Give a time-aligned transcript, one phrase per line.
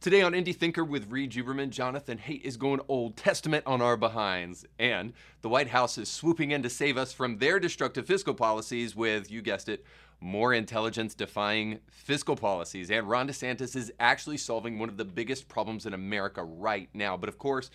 [0.00, 3.96] Today on Indie Thinker with Reed Juberman, Jonathan Haidt is going Old Testament on our
[3.96, 4.64] behinds.
[4.78, 8.94] And the White House is swooping in to save us from their destructive fiscal policies
[8.94, 9.84] with, you guessed it,
[10.20, 12.92] more intelligence defying fiscal policies.
[12.92, 17.16] And Ron DeSantis is actually solving one of the biggest problems in America right now.
[17.16, 17.68] But of course,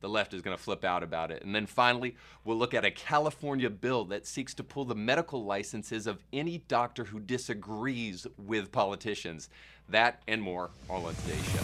[0.00, 1.42] the left is going to flip out about it.
[1.42, 2.14] And then finally,
[2.44, 6.58] we'll look at a California bill that seeks to pull the medical licenses of any
[6.68, 9.48] doctor who disagrees with politicians.
[9.88, 11.60] That and more all on today's show.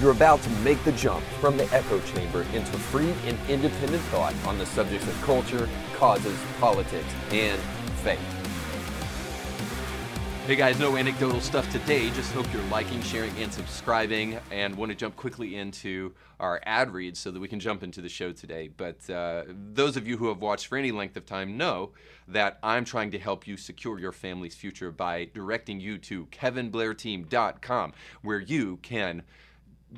[0.00, 4.34] You're about to make the jump from the echo chamber into free and independent thought
[4.46, 7.60] on the subjects of culture, causes, politics, and
[8.02, 8.35] faith.
[10.46, 12.08] Hey guys, no anecdotal stuff today.
[12.10, 14.38] Just hope you're liking, sharing, and subscribing.
[14.52, 18.00] And want to jump quickly into our ad reads so that we can jump into
[18.00, 18.68] the show today.
[18.68, 21.94] But uh, those of you who have watched for any length of time know
[22.28, 27.92] that I'm trying to help you secure your family's future by directing you to kevinblairteam.com,
[28.22, 29.24] where you can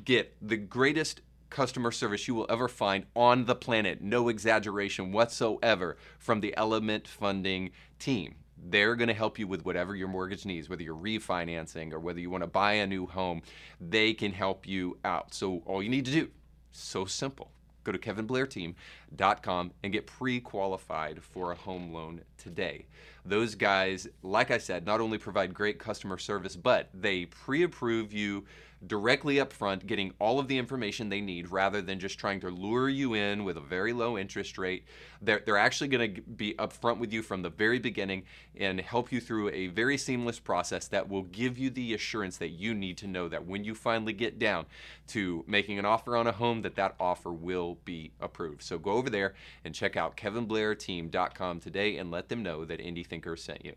[0.03, 1.21] get the greatest
[1.51, 4.01] customer service you will ever find on the planet.
[4.01, 8.33] No exaggeration whatsoever from the Element Funding team.
[8.61, 12.19] They're going to help you with whatever your mortgage needs, whether you're refinancing or whether
[12.19, 13.41] you want to buy a new home.
[13.79, 15.33] They can help you out.
[15.33, 16.29] So all you need to do,
[16.71, 17.51] so simple.
[17.83, 22.85] Go to kevinblairteam.com and get pre-qualified for a home loan today.
[23.25, 28.45] Those guys, like I said, not only provide great customer service, but they pre-approve you
[28.87, 32.49] directly up front, getting all of the information they need rather than just trying to
[32.49, 34.85] lure you in with a very low interest rate.
[35.21, 38.23] They're, they're actually going to be upfront with you from the very beginning
[38.55, 42.49] and help you through a very seamless process that will give you the assurance that
[42.49, 44.65] you need to know that when you finally get down
[45.07, 48.61] to making an offer on a home that that offer will be approved.
[48.61, 49.33] So go over there
[49.65, 53.73] and check out kevinblairteam.com today and let them know that Indie Thinker sent you.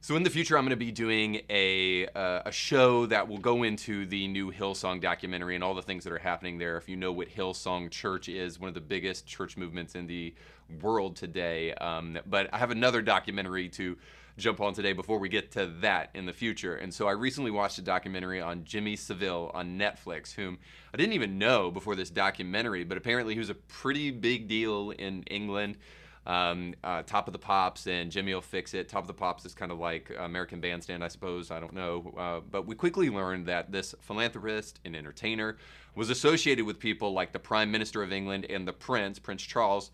[0.00, 3.38] So in the future, I'm going to be doing a, uh, a show that will
[3.38, 6.76] go into the new Hillsong documentary and all the things that are happening there.
[6.76, 10.34] If you know what Hillsong Church is, one of the biggest church movements in the
[10.80, 11.74] world today.
[11.74, 13.96] Um, but I have another documentary to
[14.38, 16.76] jump on today before we get to that in the future.
[16.76, 20.58] And so I recently watched a documentary on Jimmy Savile on Netflix, whom
[20.92, 24.90] I didn't even know before this documentary, but apparently he was a pretty big deal
[24.90, 25.78] in England.
[26.26, 28.88] Um, uh, Top of the Pops and Jimmy will fix it.
[28.88, 31.50] Top of the Pops is kind of like American Bandstand, I suppose.
[31.50, 32.12] I don't know.
[32.18, 35.56] Uh, but we quickly learned that this philanthropist and entertainer
[35.94, 39.92] was associated with people like the Prime Minister of England and the Prince, Prince Charles,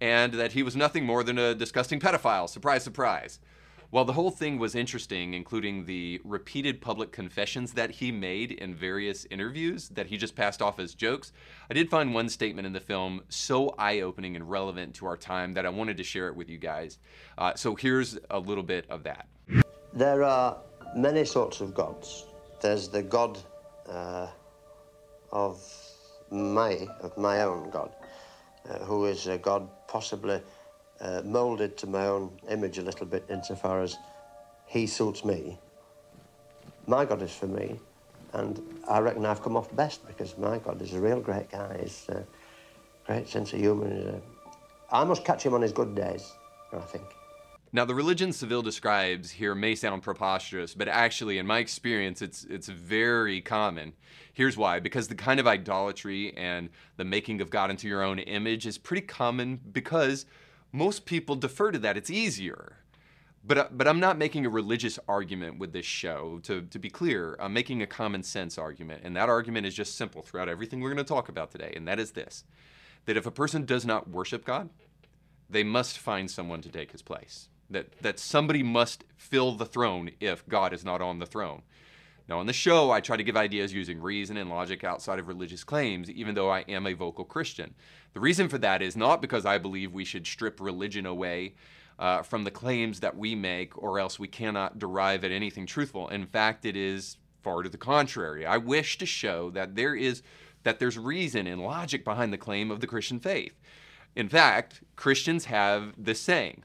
[0.00, 2.48] and that he was nothing more than a disgusting pedophile.
[2.48, 3.40] Surprise, surprise.
[3.92, 8.74] While the whole thing was interesting, including the repeated public confessions that he made in
[8.74, 11.30] various interviews that he just passed off as jokes,
[11.68, 15.18] I did find one statement in the film so eye opening and relevant to our
[15.18, 17.00] time that I wanted to share it with you guys.
[17.36, 19.28] Uh, so here's a little bit of that.
[19.92, 20.56] There are
[20.96, 22.24] many sorts of gods.
[22.62, 23.38] There's the God
[23.86, 24.28] uh,
[25.30, 25.62] of
[26.30, 27.94] my, of my own God,
[28.70, 30.40] uh, who is a God possibly
[31.02, 33.96] uh, molded to my own image a little bit insofar as
[34.66, 35.58] he suits me.
[36.86, 37.78] My God is for me,
[38.32, 41.78] and I reckon I've come off best because my God is a real great guy.
[41.82, 42.24] He's a
[43.06, 44.20] great sense of humour.
[44.90, 46.32] I must catch him on his good days,
[46.72, 47.04] I think.
[47.74, 52.44] Now, the religion Savile describes here may sound preposterous, but actually, in my experience, it's
[52.44, 53.94] it's very common.
[54.34, 58.18] Here's why: because the kind of idolatry and the making of God into your own
[58.18, 60.26] image is pretty common because
[60.72, 61.96] most people defer to that.
[61.96, 62.78] It's easier.
[63.44, 66.40] But, uh, but I'm not making a religious argument with this show.
[66.44, 69.02] To, to be clear, I'm making a common sense argument.
[69.04, 71.72] And that argument is just simple throughout everything we're going to talk about today.
[71.76, 72.44] And that is this
[73.04, 74.70] that if a person does not worship God,
[75.50, 77.48] they must find someone to take his place.
[77.68, 81.62] That, that somebody must fill the throne if God is not on the throne.
[82.28, 85.28] Now, on the show, I try to give ideas using reason and logic outside of
[85.28, 87.74] religious claims, even though I am a vocal Christian.
[88.14, 91.54] The reason for that is not because I believe we should strip religion away
[91.98, 96.08] uh, from the claims that we make, or else we cannot derive at anything truthful.
[96.08, 98.46] In fact, it is far to the contrary.
[98.46, 100.22] I wish to show that there is
[100.62, 103.58] that there's reason and logic behind the claim of the Christian faith.
[104.14, 106.62] In fact, Christians have this saying: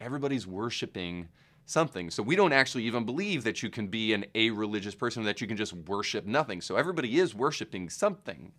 [0.00, 1.28] everybody's worshiping
[1.70, 2.10] something.
[2.10, 5.40] So we don't actually even believe that you can be an a religious person, that
[5.40, 6.60] you can just worship nothing.
[6.60, 8.52] So everybody is worshiping something.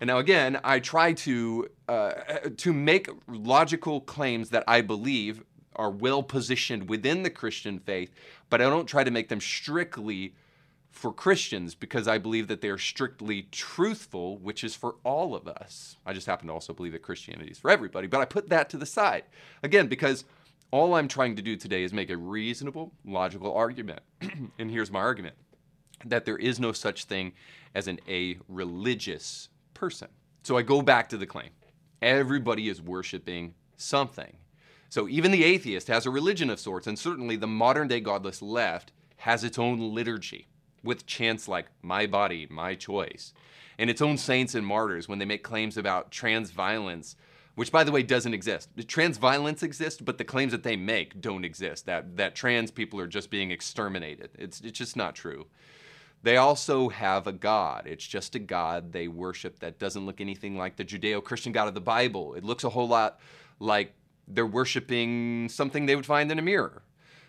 [0.00, 2.12] And now again, I try to uh,
[2.56, 5.44] to make logical claims that I believe
[5.76, 8.12] are well positioned within the Christian faith,
[8.50, 10.34] but I don't try to make them strictly
[10.90, 15.48] for Christians because I believe that they are strictly truthful, which is for all of
[15.48, 15.96] us.
[16.04, 18.68] I just happen to also believe that Christianity is for everybody, but I put that
[18.70, 19.24] to the side.
[19.62, 20.24] Again, because
[20.72, 24.00] all I'm trying to do today is make a reasonable, logical argument.
[24.58, 25.36] and here's my argument.
[26.04, 27.32] that there is no such thing
[27.74, 30.08] as an a religious person.
[30.42, 31.50] So I go back to the claim.
[32.02, 34.36] Everybody is worshiping something.
[34.88, 38.42] So even the atheist has a religion of sorts, and certainly the modern day godless
[38.42, 40.48] left has its own liturgy
[40.82, 43.32] with chants like my body, my choice,
[43.78, 47.16] and its own saints and martyrs when they make claims about trans violence,
[47.54, 48.70] which by the way doesn't exist.
[48.86, 51.86] Trans violence exists, but the claims that they make don't exist.
[51.86, 54.30] That that trans people are just being exterminated.
[54.38, 55.46] It's it's just not true.
[56.22, 57.86] They also have a God.
[57.86, 61.66] It's just a God they worship that doesn't look anything like the Judeo Christian God
[61.66, 62.34] of the Bible.
[62.34, 63.18] It looks a whole lot
[63.58, 63.94] like
[64.28, 66.82] they're worshiping something they would find in a mirror.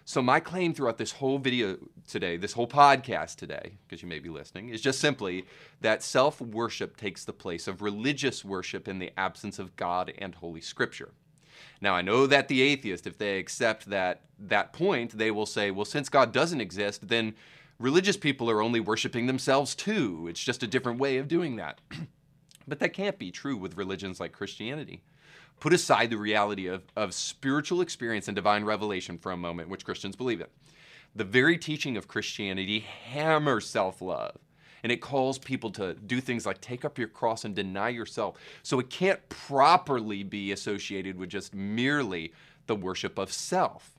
[0.05, 1.77] So, my claim throughout this whole video
[2.07, 5.45] today, this whole podcast today, because you may be listening, is just simply
[5.79, 10.35] that self worship takes the place of religious worship in the absence of God and
[10.35, 11.11] Holy Scripture.
[11.79, 15.71] Now, I know that the atheist, if they accept that, that point, they will say,
[15.71, 17.33] well, since God doesn't exist, then
[17.79, 20.27] religious people are only worshiping themselves too.
[20.29, 21.79] It's just a different way of doing that.
[22.67, 25.01] but that can't be true with religions like Christianity.
[25.59, 29.85] Put aside the reality of, of spiritual experience and divine revelation for a moment, which
[29.85, 30.47] Christians believe in.
[31.15, 34.37] The very teaching of Christianity hammers self love
[34.83, 38.37] and it calls people to do things like take up your cross and deny yourself.
[38.61, 42.33] So it can't properly be associated with just merely
[42.67, 43.92] the worship of self.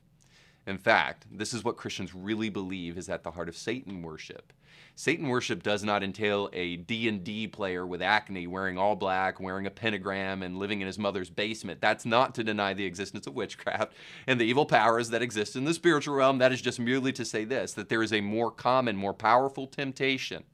[0.67, 4.51] In fact, this is what Christians really believe is at the heart of Satan worship.
[4.95, 9.71] Satan worship does not entail a D&D player with acne wearing all black, wearing a
[9.71, 11.81] pentagram and living in his mother's basement.
[11.81, 13.93] That's not to deny the existence of witchcraft
[14.25, 16.37] and the evil powers that exist in the spiritual realm.
[16.37, 19.67] That is just merely to say this that there is a more common, more powerful
[19.67, 20.45] temptation,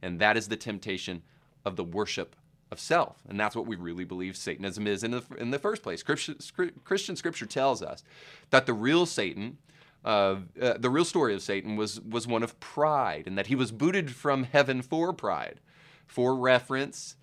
[0.00, 1.22] and that is the temptation
[1.64, 2.36] of the worship
[2.70, 3.16] of self.
[3.28, 6.02] And that's what we really believe Satanism is in the, in the first place.
[6.02, 6.36] Christian,
[6.84, 8.02] Christian scripture tells us
[8.50, 9.58] that the real Satan,
[10.04, 13.54] uh, uh, the real story of Satan was, was one of pride, and that he
[13.54, 15.60] was booted from heaven for pride.
[16.06, 17.16] For reference,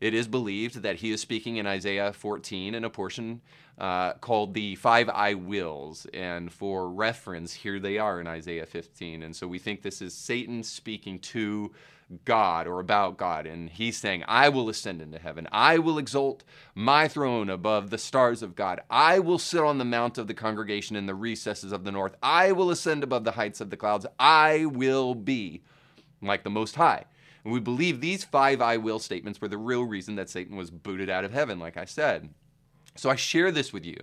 [0.00, 3.40] it is believed that he is speaking in Isaiah 14 in a portion
[3.78, 6.06] uh, called the Five I Wills.
[6.12, 9.22] And for reference, here they are in Isaiah 15.
[9.22, 11.72] And so we think this is Satan speaking to
[12.24, 13.46] God or about God.
[13.46, 15.48] And he's saying, I will ascend into heaven.
[15.52, 16.44] I will exalt
[16.74, 18.80] my throne above the stars of God.
[18.90, 22.14] I will sit on the mount of the congregation in the recesses of the north.
[22.22, 24.06] I will ascend above the heights of the clouds.
[24.18, 25.62] I will be
[26.22, 27.04] like the Most High.
[27.44, 30.70] And we believe these five I will statements were the real reason that Satan was
[30.70, 32.30] booted out of heaven, like I said.
[32.96, 33.98] So I share this with you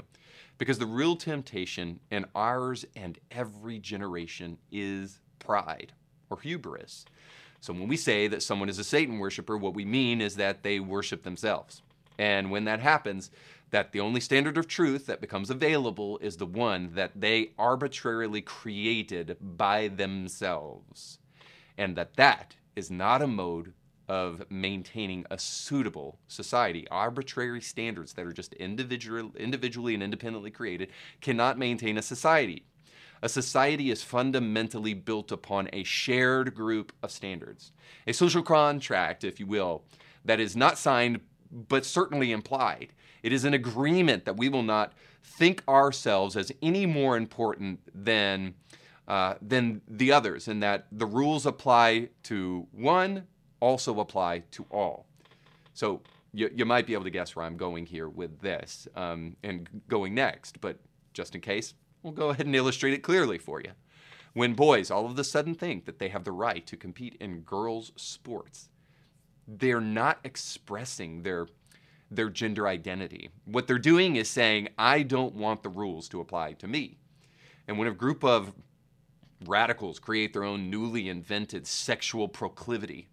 [0.57, 5.93] because the real temptation in ours and every generation is pride
[6.29, 7.05] or hubris.
[7.61, 10.63] So when we say that someone is a Satan worshiper, what we mean is that
[10.63, 11.83] they worship themselves.
[12.17, 13.29] And when that happens,
[13.69, 18.41] that the only standard of truth that becomes available is the one that they arbitrarily
[18.41, 21.19] created by themselves.
[21.77, 23.73] And that that is not a mode
[24.09, 26.87] of maintaining a suitable society.
[26.89, 30.89] Arbitrary standards that are just individual, individually and independently created
[31.21, 32.65] cannot maintain a society.
[33.21, 37.71] A society is fundamentally built upon a shared group of standards,
[38.07, 39.83] a social contract, if you will,
[40.25, 41.21] that is not signed
[41.68, 42.94] but certainly implied.
[43.23, 48.56] It is an agreement that we will not think ourselves as any more important than,
[49.07, 53.27] uh, than the others, and that the rules apply to one
[53.59, 55.06] also apply to all.
[55.73, 56.01] So
[56.33, 59.68] you, you might be able to guess where I'm going here with this um, and
[59.87, 60.80] going next, but
[61.13, 63.71] just in case, We'll go ahead and illustrate it clearly for you.
[64.33, 67.41] When boys all of a sudden think that they have the right to compete in
[67.41, 68.69] girls' sports,
[69.47, 71.47] they're not expressing their
[72.09, 73.29] their gender identity.
[73.45, 76.97] What they're doing is saying, I don't want the rules to apply to me.
[77.69, 78.53] And when a group of
[79.45, 83.07] radicals create their own newly invented sexual proclivity,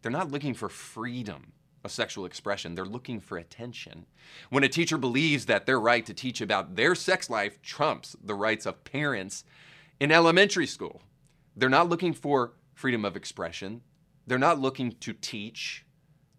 [0.00, 1.54] they're not looking for freedom
[1.84, 2.74] of sexual expression.
[2.74, 4.06] They're looking for attention.
[4.50, 8.34] When a teacher believes that their right to teach about their sex life trumps the
[8.34, 9.44] rights of parents
[10.00, 11.02] in elementary school,
[11.56, 13.82] they're not looking for freedom of expression.
[14.26, 15.84] They're not looking to teach.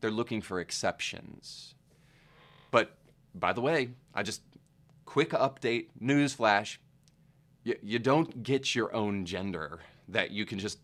[0.01, 1.73] They're looking for exceptions.
[2.69, 2.97] But
[3.33, 4.41] by the way, I just
[5.05, 6.77] quick update, newsflash.
[7.63, 10.79] You, you don't get your own gender that you can just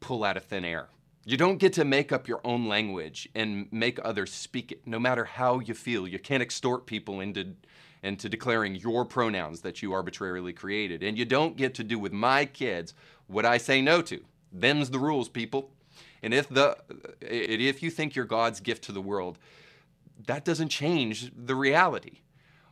[0.00, 0.88] pull out of thin air.
[1.28, 5.00] You don't get to make up your own language and make others speak it, no
[5.00, 6.06] matter how you feel.
[6.06, 7.54] You can't extort people into,
[8.04, 11.02] into declaring your pronouns that you arbitrarily created.
[11.02, 12.94] And you don't get to do with my kids
[13.26, 14.20] what I say no to.
[14.52, 15.72] Them's the rules, people.
[16.22, 16.78] And if, the,
[17.20, 19.40] if you think you're God's gift to the world,
[20.28, 22.20] that doesn't change the reality.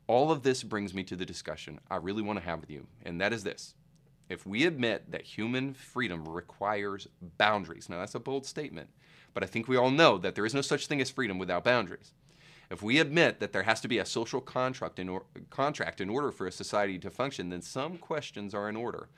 [0.06, 2.86] All of this brings me to the discussion I really want to have with you,
[3.04, 3.74] and that is this
[4.28, 8.88] if we admit that human freedom requires boundaries, now that's a bold statement,
[9.34, 11.64] but I think we all know that there is no such thing as freedom without
[11.64, 12.12] boundaries.
[12.70, 16.08] If we admit that there has to be a social contract in, or, contract in
[16.08, 19.08] order for a society to function, then some questions are in order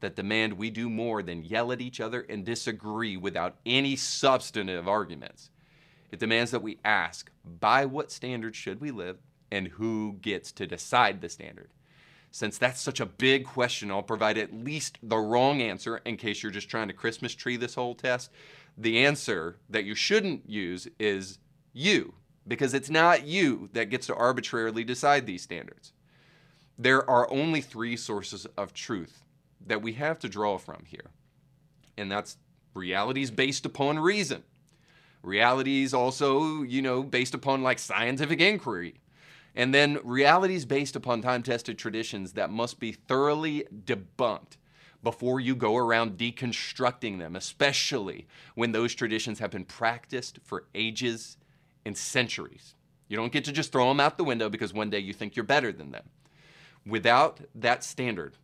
[0.00, 4.88] that demand we do more than yell at each other and disagree without any substantive
[4.88, 5.50] arguments.
[6.10, 7.30] It demands that we ask
[7.60, 9.18] by what standards should we live
[9.50, 11.70] and who gets to decide the standard.
[12.34, 16.42] Since that's such a big question, I'll provide at least the wrong answer in case
[16.42, 18.28] you're just trying to Christmas tree this whole test.
[18.76, 21.38] The answer that you shouldn't use is
[21.72, 22.14] you,
[22.48, 25.92] because it's not you that gets to arbitrarily decide these standards.
[26.76, 29.22] There are only three sources of truth
[29.64, 31.12] that we have to draw from here,
[31.96, 32.38] and that's
[32.74, 34.42] realities based upon reason.
[35.22, 38.96] Realities also, you know, based upon like scientific inquiry
[39.54, 44.56] and then realities based upon time tested traditions that must be thoroughly debunked
[45.02, 51.36] before you go around deconstructing them, especially when those traditions have been practiced for ages
[51.84, 52.74] and centuries.
[53.06, 55.36] You don't get to just throw them out the window because one day you think
[55.36, 56.08] you're better than them.
[56.86, 58.36] Without that standard,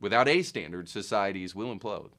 [0.00, 2.10] without a standard, societies will implode.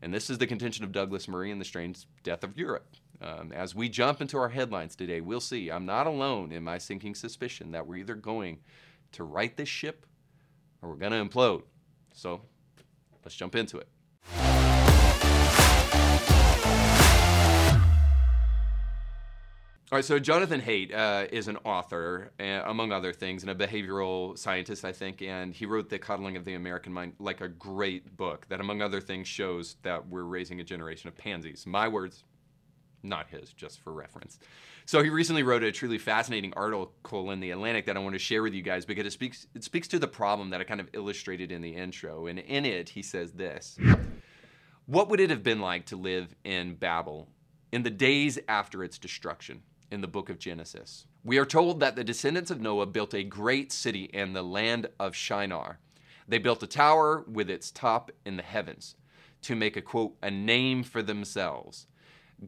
[0.00, 2.96] And this is the contention of Douglas Murray in The Strange Death of Europe.
[3.22, 6.78] Um, as we jump into our headlines today, we'll see I'm not alone in my
[6.78, 8.60] sinking suspicion that we're either going
[9.12, 10.06] to right this ship
[10.80, 11.62] or we're going to implode.
[12.14, 12.40] So
[13.22, 13.88] let's jump into it.
[19.92, 23.54] All right, so Jonathan Haidt uh, is an author, uh, among other things, and a
[23.56, 27.48] behavioral scientist, I think, and he wrote The Coddling of the American Mind, like a
[27.48, 31.66] great book that, among other things, shows that we're raising a generation of pansies.
[31.66, 32.22] My words,
[33.02, 34.38] not his, just for reference.
[34.86, 38.18] So he recently wrote a truly fascinating article in the Atlantic that I want to
[38.18, 40.80] share with you guys because it speaks it speaks to the problem that I kind
[40.80, 42.26] of illustrated in the intro.
[42.26, 43.78] And in it, he says this:
[44.86, 47.28] What would it have been like to live in Babel
[47.72, 49.62] in the days after its destruction?
[49.90, 53.24] In the book of Genesis, we are told that the descendants of Noah built a
[53.24, 55.80] great city in the land of Shinar.
[56.28, 58.94] They built a tower with its top in the heavens
[59.42, 61.88] to make a quote a name for themselves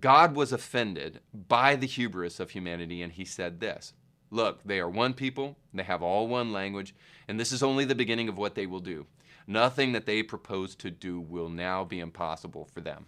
[0.00, 3.92] God was offended by the hubris of humanity, and he said this
[4.30, 6.94] Look, they are one people, they have all one language,
[7.28, 9.06] and this is only the beginning of what they will do.
[9.46, 13.06] Nothing that they propose to do will now be impossible for them.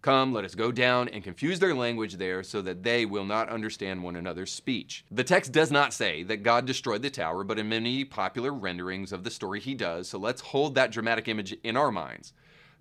[0.00, 3.48] Come, let us go down and confuse their language there so that they will not
[3.48, 5.04] understand one another's speech.
[5.10, 9.12] The text does not say that God destroyed the tower, but in many popular renderings
[9.12, 12.32] of the story he does, so let's hold that dramatic image in our minds.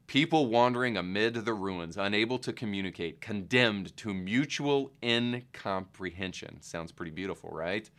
[0.08, 6.62] People wandering amid the ruins, unable to communicate, condemned to mutual incomprehension.
[6.62, 7.90] Sounds pretty beautiful, right?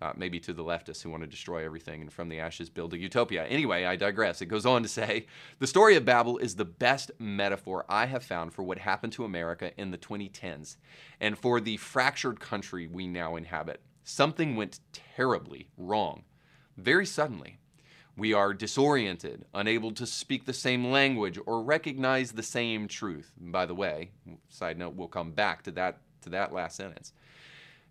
[0.00, 2.92] Uh, maybe to the leftists who want to destroy everything and from the ashes build
[2.94, 3.46] a utopia.
[3.46, 4.42] Anyway, I digress.
[4.42, 5.26] It goes on to say
[5.60, 9.24] the story of Babel is the best metaphor I have found for what happened to
[9.24, 10.78] America in the 2010s
[11.20, 13.80] and for the fractured country we now inhabit.
[14.02, 16.24] Something went terribly wrong
[16.76, 17.58] very suddenly.
[18.16, 23.32] We are disoriented, unable to speak the same language or recognize the same truth.
[23.38, 24.10] by the way,
[24.48, 27.12] side note, we'll come back to that to that last sentence.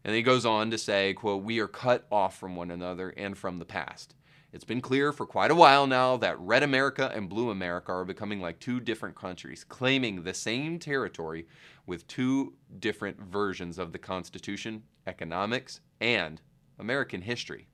[0.04, 3.38] And he goes on to say, quote, "We are cut off from one another and
[3.38, 4.16] from the past.
[4.54, 8.06] It's been clear for quite a while now that red America and blue America are
[8.06, 11.48] becoming like two different countries, claiming the same territory
[11.86, 16.42] with two different versions of the Constitution, economics, and
[16.78, 17.68] American history.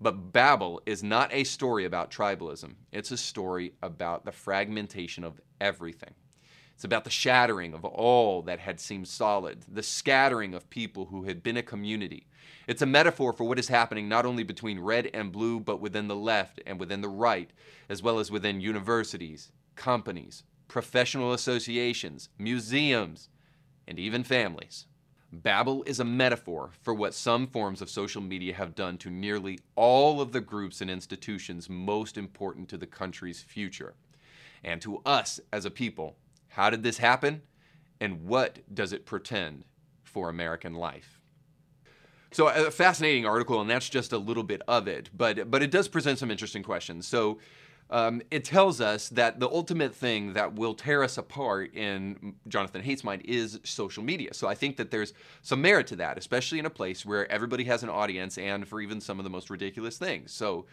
[0.00, 5.40] But Babel is not a story about tribalism, it's a story about the fragmentation of
[5.60, 6.14] everything.
[6.74, 11.24] It's about the shattering of all that had seemed solid, the scattering of people who
[11.24, 12.26] had been a community.
[12.66, 16.08] It's a metaphor for what is happening not only between red and blue, but within
[16.08, 17.50] the left and within the right,
[17.90, 23.28] as well as within universities, companies, professional associations, museums,
[23.86, 24.86] and even families.
[25.32, 29.60] Babel is a metaphor for what some forms of social media have done to nearly
[29.76, 33.94] all of the groups and institutions most important to the country's future.
[34.64, 36.16] And to us as a people,
[36.48, 37.42] how did this happen?
[38.00, 39.64] And what does it pretend
[40.02, 41.20] for American life?
[42.32, 45.72] So, a fascinating article, and that's just a little bit of it, but, but it
[45.72, 47.06] does present some interesting questions.
[47.06, 47.38] So,
[47.90, 52.82] um, it tells us that the ultimate thing that will tear us apart in Jonathan
[52.82, 54.32] Haidt's mind is social media.
[54.32, 57.64] So I think that there's some merit to that, especially in a place where everybody
[57.64, 60.32] has an audience and for even some of the most ridiculous things.
[60.32, 60.66] So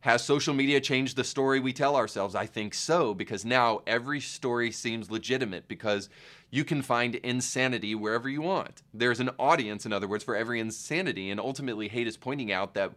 [0.00, 2.34] has social media changed the story we tell ourselves?
[2.34, 6.08] I think so, because now every story seems legitimate because
[6.50, 8.82] you can find insanity wherever you want.
[8.92, 11.30] There's an audience, in other words, for every insanity.
[11.30, 12.92] And ultimately, Haidt is pointing out that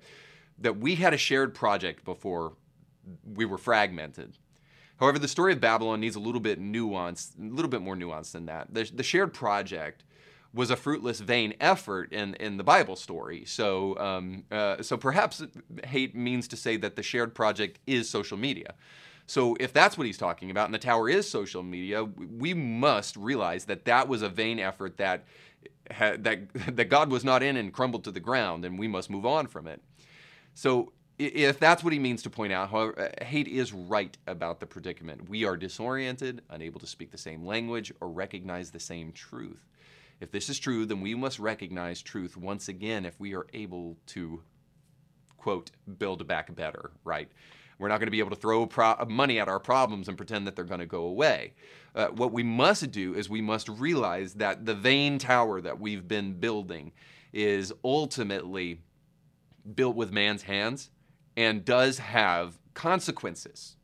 [0.57, 2.53] that we had a shared project before
[3.23, 4.37] we were fragmented.
[4.99, 8.31] However, the story of Babylon needs a little bit nuance, a little bit more nuance
[8.31, 8.73] than that.
[8.73, 10.03] The, the shared project
[10.53, 13.43] was a fruitless, vain effort in, in the Bible story.
[13.45, 15.43] So, um, uh, so perhaps
[15.83, 18.73] Haidt means to say that the shared project is social media.
[19.27, 23.17] So, if that's what he's talking about, and the tower is social media, we must
[23.17, 25.25] realize that that was a vain effort that
[25.99, 29.25] that that God was not in and crumbled to the ground, and we must move
[29.25, 29.81] on from it.
[30.53, 34.59] So, if that's what he means to point out, however, uh, Haidt is right about
[34.59, 35.29] the predicament.
[35.29, 39.65] We are disoriented, unable to speak the same language or recognize the same truth.
[40.19, 43.97] If this is true, then we must recognize truth once again if we are able
[44.07, 44.41] to,
[45.37, 47.29] quote, build back better, right?
[47.79, 50.47] We're not going to be able to throw pro- money at our problems and pretend
[50.47, 51.53] that they're going to go away.
[51.93, 56.07] Uh, what we must do is we must realize that the vain tower that we've
[56.07, 56.91] been building
[57.33, 58.79] is ultimately
[59.75, 60.89] built with man's hands
[61.37, 63.75] and does have consequences.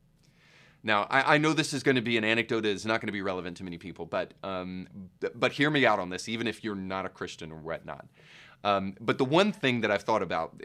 [0.84, 3.06] Now, I, I, know this is going to be an anecdote that is not going
[3.06, 4.88] to be relevant to many people, but um,
[5.34, 8.06] but hear me out on this, even if you're not a Christian or whatnot.
[8.64, 10.60] Um, but the one thing that I've thought about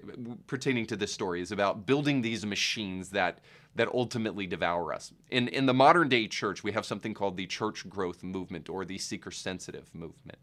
[0.48, 3.39] pertaining to this story is about building these machines that
[3.75, 5.13] that ultimately devour us.
[5.29, 8.86] In in the modern day church, we have something called the church growth movement or
[8.86, 10.39] the seeker sensitive movement.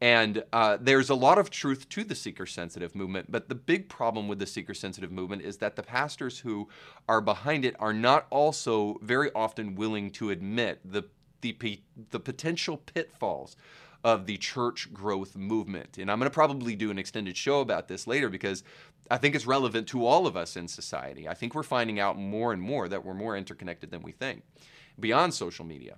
[0.00, 3.88] And uh, there's a lot of truth to the seeker sensitive movement, but the big
[3.88, 6.68] problem with the seeker sensitive movement is that the pastors who
[7.06, 11.04] are behind it are not also very often willing to admit the,
[11.42, 11.80] the,
[12.10, 13.56] the potential pitfalls
[14.02, 15.98] of the church growth movement.
[15.98, 18.64] And I'm going to probably do an extended show about this later because
[19.10, 21.28] I think it's relevant to all of us in society.
[21.28, 24.44] I think we're finding out more and more that we're more interconnected than we think
[24.98, 25.96] beyond social media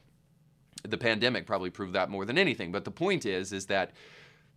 [0.82, 2.72] the pandemic probably proved that more than anything.
[2.72, 3.92] But the point is, is that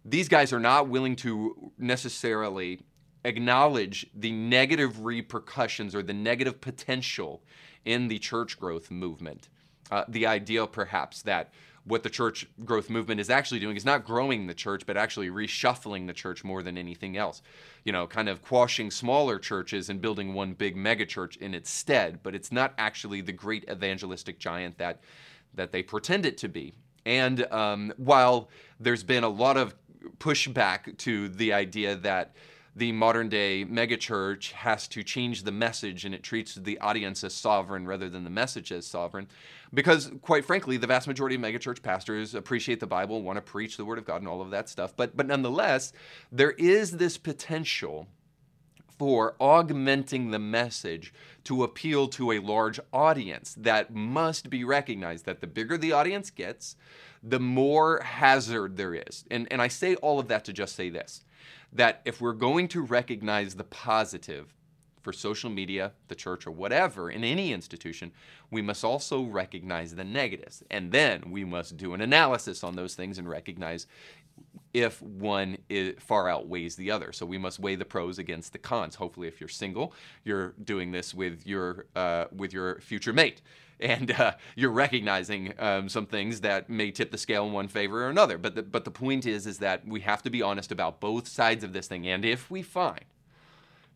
[0.04, 2.82] these guys are not willing to necessarily
[3.24, 7.42] acknowledge the negative repercussions or the negative potential
[7.84, 9.50] in the church growth movement.
[9.92, 11.52] Uh, the idea, perhaps, that
[11.86, 15.30] what the church growth movement is actually doing is not growing the church, but actually
[15.30, 17.44] reshuffling the church more than anything else.
[17.84, 22.20] You know, kind of quashing smaller churches and building one big megachurch in its stead,
[22.24, 25.02] but it's not actually the great evangelistic giant that
[25.56, 26.74] that they pretend it to be.
[27.06, 29.76] And um, while there's been a lot of
[30.18, 32.36] pushback to the idea that
[32.76, 37.34] the modern day megachurch has to change the message and it treats the audience as
[37.34, 39.28] sovereign rather than the message as sovereign.
[39.74, 43.78] Because, quite frankly, the vast majority of megachurch pastors appreciate the Bible, want to preach
[43.78, 44.94] the Word of God, and all of that stuff.
[44.96, 45.94] But, but nonetheless,
[46.32, 48.08] there is this potential
[48.98, 55.42] for augmenting the message to appeal to a large audience that must be recognized that
[55.42, 56.76] the bigger the audience gets,
[57.22, 59.26] the more hazard there is.
[59.30, 61.24] And, and I say all of that to just say this
[61.74, 64.54] that if we're going to recognize the positive
[65.06, 68.12] for social media, the church, or whatever in any institution,
[68.50, 70.64] we must also recognize the negatives.
[70.72, 73.86] And then we must do an analysis on those things and recognize
[74.76, 75.58] if one
[76.00, 77.14] far outweighs the other.
[77.14, 78.96] So we must weigh the pros against the cons.
[78.96, 79.94] Hopefully, if you're single,
[80.26, 83.42] you're doing this with your uh, with your future mate,
[83.80, 88.06] and uh, you're recognizing um, some things that may tip the scale in one favor
[88.06, 88.38] or another.
[88.38, 91.28] But the, but the point is is that we have to be honest about both
[91.28, 92.06] sides of this thing.
[92.08, 93.06] And if we find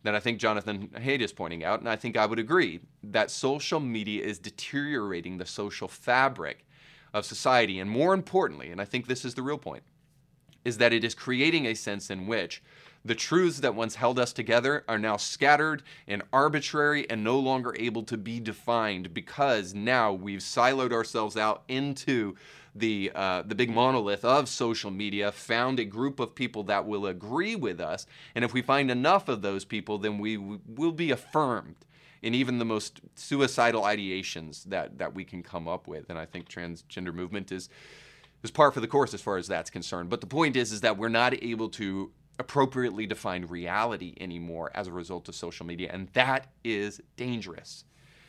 [0.02, 3.30] that I think Jonathan Haidt is pointing out, and I think I would agree, that
[3.30, 6.64] social media is deteriorating the social fabric
[7.12, 7.80] of society.
[7.80, 9.82] And more importantly, and I think this is the real point,
[10.64, 12.62] is that it is creating a sense in which
[13.04, 17.74] the truths that once held us together are now scattered and arbitrary and no longer
[17.78, 22.36] able to be defined because now we've siloed ourselves out into
[22.74, 27.06] the uh, the big monolith of social media, found a group of people that will
[27.06, 31.10] agree with us, and if we find enough of those people, then we will be
[31.10, 31.74] affirmed
[32.22, 36.10] in even the most suicidal ideations that that we can come up with.
[36.10, 37.68] And I think transgender movement is
[38.42, 40.10] is par for the course as far as that's concerned.
[40.10, 44.86] But the point is, is that we're not able to appropriately define reality anymore as
[44.86, 47.84] a result of social media, and that is dangerous.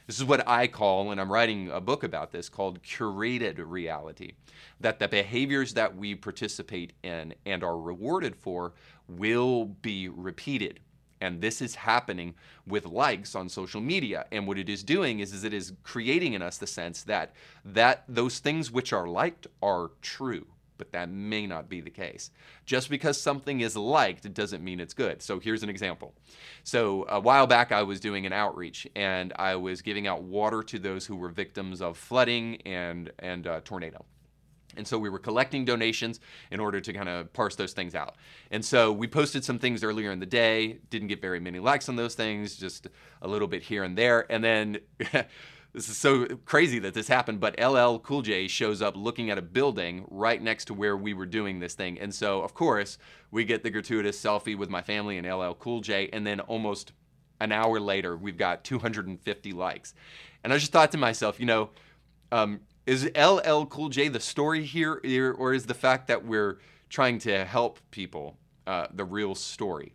[0.08, 4.34] This is what I call, and I'm writing a book about this called curated reality.
[4.82, 8.74] That the behaviors that we participate in and are rewarded for
[9.08, 10.82] will be repeated
[11.22, 12.36] and this is happening
[12.68, 14.26] with likes on social media.
[14.32, 17.34] And what it is doing is, is it is creating in us the sense that
[17.64, 20.48] that those things which are liked are true.
[20.78, 22.32] But that may not be the case.
[22.66, 25.22] Just because something is liked doesn't mean it's good.
[25.22, 26.16] So here's an example.
[26.64, 30.64] So a while back, I was doing an outreach and I was giving out water
[30.64, 34.04] to those who were victims of flooding and and uh, tornado.
[34.78, 36.20] And so we were collecting donations
[36.52, 38.16] in order to kind of parse those things out.
[38.52, 41.90] And so we posted some things earlier in the day, didn't get very many likes
[41.90, 42.88] on those things, just
[43.22, 44.32] a little bit here and there.
[44.32, 44.80] And then
[45.74, 49.38] this is so crazy that this happened, but LL Cool J shows up looking at
[49.38, 52.00] a building right next to where we were doing this thing.
[52.00, 52.98] And so, of course,
[53.32, 56.10] we get the gratuitous selfie with my family and LL Cool J.
[56.12, 56.92] And then almost
[57.40, 59.94] an hour later, we've got 250 likes.
[60.44, 61.70] And I just thought to myself, you know,
[62.32, 67.20] um, is LL Cool J the story here, or is the fact that we're trying
[67.20, 69.94] to help people uh, the real story?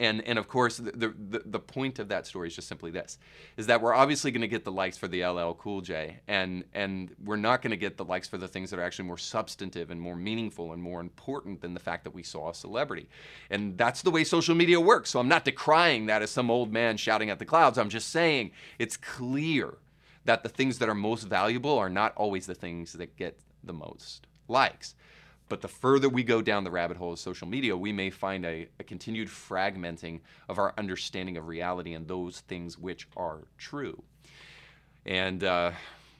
[0.00, 3.18] And, and of course, the, the, the point of that story is just simply this:
[3.56, 6.64] is that we're obviously going to get the likes for the LL Cool J, and
[6.72, 9.18] and we're not going to get the likes for the things that are actually more
[9.18, 13.08] substantive and more meaningful and more important than the fact that we saw a celebrity.
[13.48, 15.10] And that's the way social media works.
[15.10, 17.78] So I'm not decrying that as some old man shouting at the clouds.
[17.78, 18.50] I'm just saying
[18.80, 19.78] it's clear
[20.28, 23.72] that the things that are most valuable are not always the things that get the
[23.72, 24.94] most likes.
[25.48, 28.44] But the further we go down the rabbit hole of social media, we may find
[28.44, 34.02] a, a, continued fragmenting of our understanding of reality and those things which are true.
[35.06, 35.70] And uh,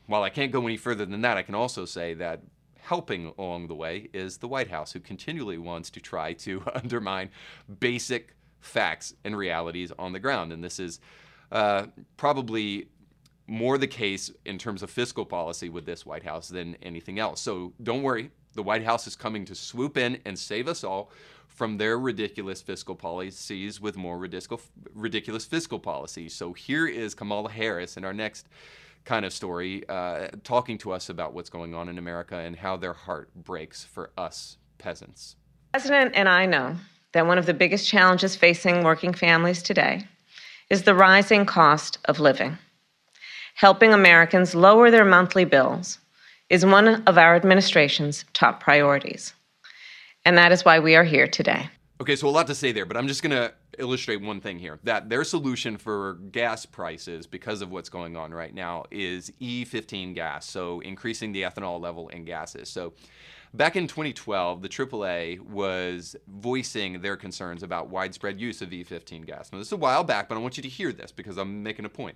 [0.06, 2.40] while I can't go any further than that, I can also say that
[2.78, 7.28] helping along the way is the White House, who continually wants to try to undermine
[7.78, 10.50] basic facts and realities on the ground.
[10.50, 10.98] And this is
[11.52, 12.88] uh, probably
[13.48, 17.40] more the case in terms of fiscal policy with this White House than anything else.
[17.40, 21.10] So don't worry, the White House is coming to swoop in and save us all
[21.46, 26.34] from their ridiculous fiscal policies with more ridiculous fiscal policies.
[26.34, 28.48] So here is Kamala Harris in our next
[29.04, 32.76] kind of story, uh, talking to us about what's going on in America and how
[32.76, 35.36] their heart breaks for us peasants.
[35.72, 36.76] President and I know
[37.12, 40.04] that one of the biggest challenges facing working families today
[40.68, 42.58] is the rising cost of living
[43.58, 45.98] helping Americans lower their monthly bills
[46.48, 49.34] is one of our administration's top priorities.
[50.24, 51.68] And that is why we are here today.
[52.00, 54.60] Okay, so a lot to say there, but I'm just going to illustrate one thing
[54.60, 59.32] here that their solution for gas prices, because of what's going on right now, is
[59.40, 62.68] E15 gas, so increasing the ethanol level in gases.
[62.68, 62.92] So
[63.54, 69.50] back in 2012, the AAA was voicing their concerns about widespread use of E15 gas.
[69.50, 71.64] Now, this is a while back, but I want you to hear this because I'm
[71.64, 72.14] making a point.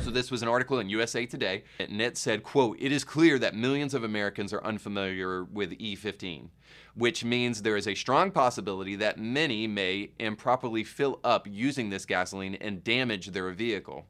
[0.00, 3.38] So this was an article in USA Today, and it said, quote, it is clear
[3.38, 6.48] that millions of Americans are unfamiliar with E15,
[6.94, 12.04] which means there is a strong possibility that many may improperly fill up using this
[12.04, 14.06] gasoline and damage their vehicle.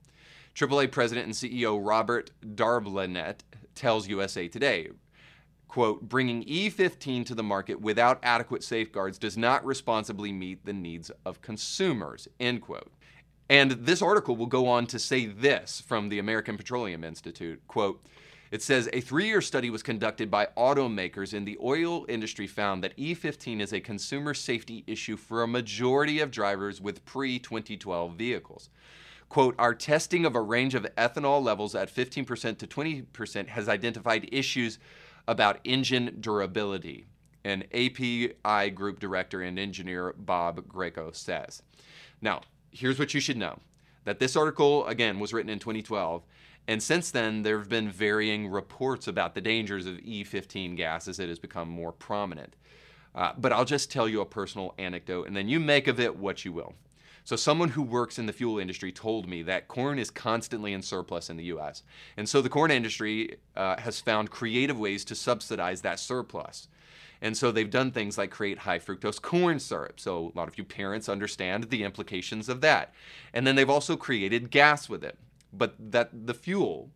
[0.55, 3.39] AAA President and CEO Robert Darbelnet
[3.75, 4.89] tells USA Today,
[5.69, 11.11] quote, bringing E15 to the market without adequate safeguards does not responsibly meet the needs
[11.25, 12.93] of consumers, end quote.
[13.49, 18.03] And this article will go on to say this from the American Petroleum Institute, quote,
[18.53, 22.85] it says a three year study was conducted by automakers in the oil industry found
[22.85, 28.15] that E15 is a consumer safety issue for a majority of drivers with pre 2012
[28.15, 28.69] vehicles.
[29.31, 34.29] Quote, our testing of a range of ethanol levels at 15% to 20% has identified
[34.31, 34.79] issues
[35.27, 37.07] about engine durability,
[37.43, 41.63] an API group director and engineer Bob Greco says.
[42.21, 43.59] Now, here's what you should know
[44.05, 46.25] that this article, again, was written in 2012.
[46.67, 51.21] And since then, there have been varying reports about the dangers of E15 gas as
[51.21, 52.55] it has become more prominent.
[53.15, 56.17] Uh, but I'll just tell you a personal anecdote, and then you make of it
[56.17, 56.75] what you will.
[57.25, 60.83] So, someone who works in the fuel industry told me that corn is constantly in
[60.83, 61.83] surplus in the US.
[62.17, 66.69] And so, the corn industry uh, has found creative ways to subsidize that surplus.
[67.21, 70.01] And so they've done things like create high fructose corn syrup.
[70.01, 72.93] So a lot of you parents understand the implications of that.
[73.33, 75.19] And then they've also created gas with it.
[75.53, 76.91] But that the fuel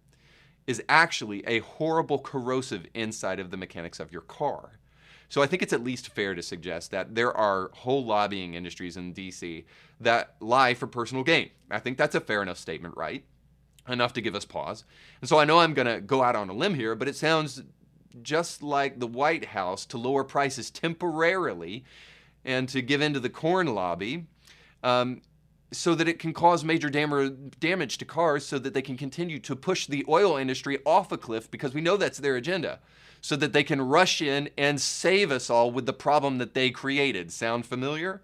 [0.66, 4.80] is actually a horrible corrosive inside of the mechanics of your car.
[5.28, 8.96] So I think it's at least fair to suggest that there are whole lobbying industries
[8.96, 9.64] in DC
[10.00, 11.50] that lie for personal gain.
[11.70, 13.24] I think that's a fair enough statement, right?
[13.88, 14.84] Enough to give us pause.
[15.20, 17.16] And so I know I'm going to go out on a limb here, but it
[17.16, 17.62] sounds
[18.22, 21.84] just like the White House, to lower prices temporarily
[22.44, 24.26] and to give in to the corn lobby
[24.82, 25.22] um,
[25.72, 29.38] so that it can cause major dam- damage to cars so that they can continue
[29.40, 32.78] to push the oil industry off a cliff because we know that's their agenda
[33.20, 36.70] so that they can rush in and save us all with the problem that they
[36.70, 37.32] created.
[37.32, 38.22] Sound familiar?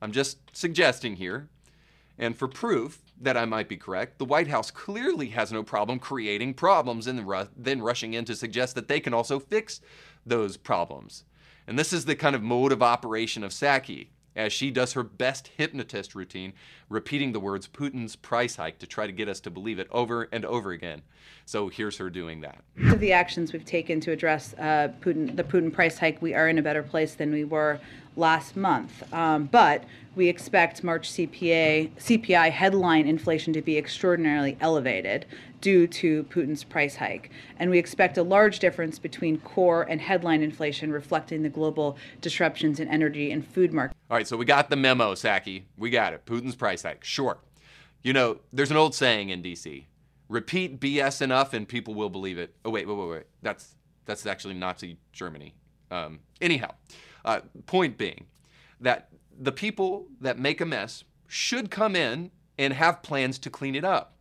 [0.00, 1.48] I'm just suggesting here.
[2.18, 5.98] And for proof, that I might be correct, the White House clearly has no problem
[5.98, 7.26] creating problems and
[7.56, 9.80] then rushing in to suggest that they can also fix
[10.24, 11.24] those problems.
[11.66, 14.08] And this is the kind of mode of operation of Psaki.
[14.38, 16.52] as she does her best hypnotist routine,
[16.88, 20.28] repeating the words Putin's price hike to try to get us to believe it over
[20.30, 21.02] and over again.
[21.44, 22.62] So here's her doing that.
[22.98, 26.58] The actions we've taken to address uh, Putin, the Putin price hike, we are in
[26.58, 27.80] a better place than we were
[28.18, 29.10] last month.
[29.12, 35.24] Um, but we expect March CPA, CPI headline inflation to be extraordinarily elevated
[35.60, 37.30] due to Putin's price hike.
[37.58, 42.80] And we expect a large difference between core and headline inflation, reflecting the global disruptions
[42.80, 43.98] in energy and food markets.
[44.10, 45.62] All right, so we got the memo, Psaki.
[45.76, 46.26] We got it.
[46.26, 47.04] Putin's price hike.
[47.04, 47.38] Sure.
[48.02, 49.84] You know, there's an old saying in DC
[50.28, 52.54] repeat BS enough and people will believe it.
[52.64, 53.24] Oh, wait, wait, wait, wait.
[53.42, 55.54] That's, that's actually Nazi Germany.
[55.90, 56.72] Um, anyhow,
[57.28, 58.24] uh, point being
[58.80, 63.74] that the people that make a mess should come in and have plans to clean
[63.74, 64.16] it up.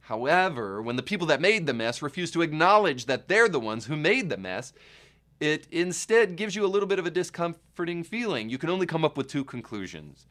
[0.00, 3.86] However, when the people that made the mess refuse to acknowledge that they're the ones
[3.86, 4.72] who made the mess,
[5.38, 8.48] it instead gives you a little bit of a discomforting feeling.
[8.48, 10.26] You can only come up with two conclusions.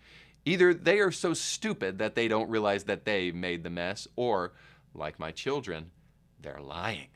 [0.45, 4.53] Either they are so stupid that they don't realize that they made the mess, or,
[4.93, 5.91] like my children,
[6.41, 7.09] they're lying.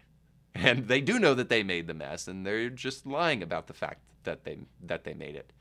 [0.55, 3.73] And they do know that they made the mess, and they're just lying about the
[3.73, 5.51] fact that they, that they made it.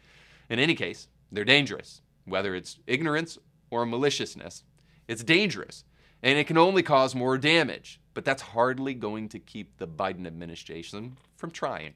[0.48, 3.38] In any case, they're dangerous, whether it's ignorance
[3.70, 4.64] or maliciousness.
[5.08, 5.84] It's dangerous,
[6.22, 10.26] and it can only cause more damage, but that's hardly going to keep the Biden
[10.26, 11.94] administration from trying.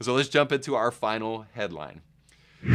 [0.00, 2.00] So let's jump into our final headline.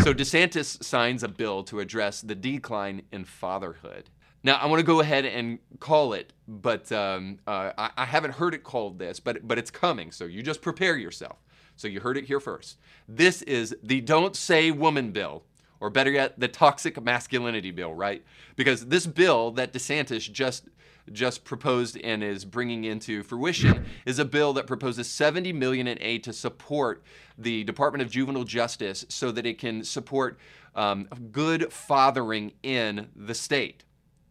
[0.04, 4.10] So DeSantis signs a bill to address the decline in fatherhood.
[4.44, 8.36] Now I want to go ahead and call it, but um, uh, I, I haven't
[8.36, 10.12] heard it called this, but but it's coming.
[10.12, 11.38] So you just prepare yourself.
[11.80, 12.78] So you heard it here first.
[13.08, 15.44] This is the Don't Say Woman bill,
[15.80, 18.22] or better yet, the Toxic Masculinity bill, right?
[18.58, 20.66] Because this bill that DeSantis just
[21.14, 25.98] just proposed and is bringing into fruition is a bill that proposes 70 million in
[26.02, 27.02] aid to support
[27.38, 30.38] the Department of Juvenile Justice so that it can support
[30.76, 33.86] um, good fathering in the state.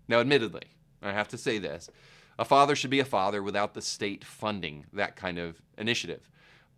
[0.06, 0.64] Now, admittedly,
[1.02, 1.88] I have to say this
[2.38, 6.28] a father should be a father without the state funding that kind of initiative.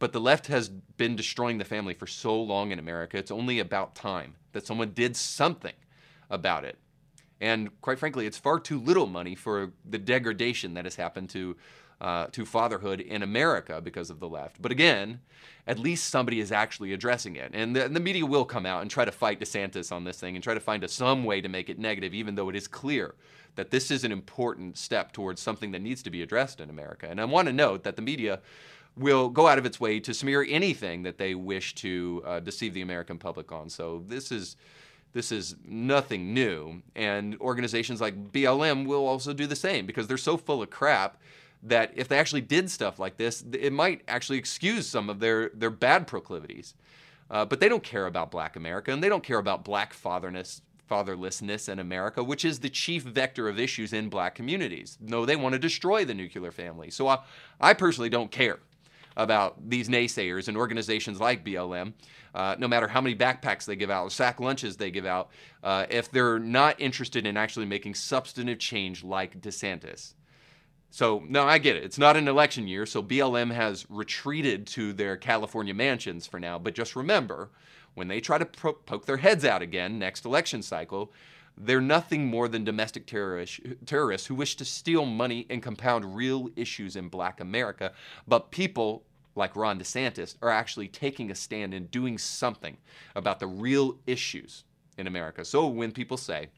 [0.01, 3.61] But the left has been destroying the family for so long in America, it's only
[3.61, 5.75] about time that someone did something
[6.31, 6.79] about it.
[7.41, 11.57] And quite frankly, it's far too little money for the degradation that has happened to,
[12.01, 14.61] uh, to fatherhood in America because of the left.
[14.61, 15.21] But again,
[15.67, 17.51] at least somebody is actually addressing it.
[17.53, 20.19] And the, and the media will come out and try to fight DeSantis on this
[20.19, 22.57] thing and try to find a, some way to make it negative, even though it
[22.57, 23.15] is clear
[23.57, 27.07] that this is an important step towards something that needs to be addressed in America.
[27.09, 28.41] And I want to note that the media
[29.01, 32.75] will go out of its way to smear anything that they wish to uh, deceive
[32.75, 33.69] the American public on.
[33.69, 34.57] So this is
[35.13, 36.83] this is nothing new.
[36.95, 41.21] And organizations like BLM will also do the same because they're so full of crap
[41.63, 45.51] that if they actually did stuff like this, it might actually excuse some of their,
[45.51, 46.75] their bad proclivities.
[47.29, 50.63] Uh, but they don't care about black America and they don't care about black fatherness,
[50.89, 54.97] fatherlessness in America, which is the chief vector of issues in black communities.
[55.01, 56.91] No, they want to destroy the nuclear family.
[56.91, 57.19] So I,
[57.61, 58.61] I personally don't care
[59.21, 61.93] about these naysayers and organizations like BLM,
[62.35, 65.29] uh, no matter how many backpacks they give out or sack lunches they give out,
[65.63, 70.15] uh, if they're not interested in actually making substantive change like DeSantis.
[70.91, 71.85] So, no, I get it.
[71.85, 76.59] It's not an election year, so BLM has retreated to their California mansions for now.
[76.59, 77.51] But just remember,
[77.95, 81.13] when they try to poke their heads out again next election cycle,
[81.57, 86.97] they're nothing more than domestic terrorists who wish to steal money and compound real issues
[86.97, 87.93] in black America.
[88.27, 92.77] But people like Ron DeSantis are actually taking a stand and doing something
[93.15, 94.65] about the real issues
[94.99, 95.45] in America.
[95.45, 96.49] So when people say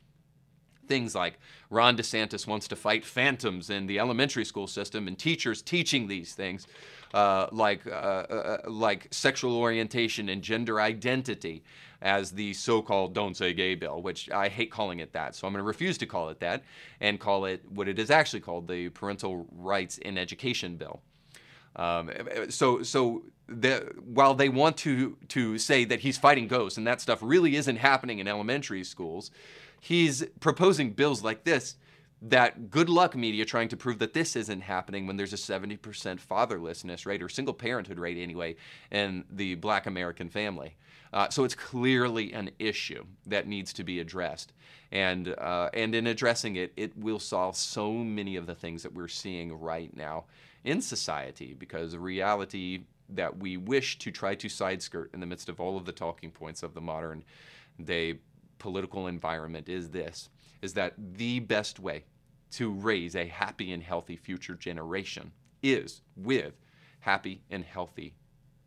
[0.88, 1.38] things like
[1.70, 6.34] Ron DeSantis wants to fight phantoms in the elementary school system and teachers teaching these
[6.34, 6.66] things,
[7.14, 11.62] uh, like, uh, uh, like sexual orientation and gender identity,
[12.00, 15.36] as the so called Don't Say Gay bill, which I hate calling it that.
[15.36, 16.64] So I'm going to refuse to call it that
[17.00, 21.00] and call it what it is actually called the Parental Rights in Education bill.
[21.76, 22.10] Um,
[22.48, 27.00] so so the, while they want to to say that he's fighting ghosts and that
[27.00, 29.30] stuff really isn't happening in elementary schools,
[29.80, 31.76] he's proposing bills like this
[32.22, 35.78] that good luck media trying to prove that this isn't happening when there's a 70%
[36.20, 38.54] fatherlessness rate or single parenthood rate anyway
[38.92, 40.76] in the black American family.
[41.12, 44.52] Uh, so it's clearly an issue that needs to be addressed.
[44.92, 48.94] And, uh, and in addressing it, it will solve so many of the things that
[48.94, 50.24] we're seeing right now
[50.64, 55.60] in society because reality that we wish to try to sideskirt in the midst of
[55.60, 57.24] all of the talking points of the modern
[57.82, 58.18] day
[58.58, 60.28] political environment is this
[60.62, 62.04] is that the best way
[62.50, 66.54] to raise a happy and healthy future generation is with
[67.00, 68.14] happy and healthy